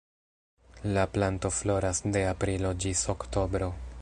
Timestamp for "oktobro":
3.19-3.75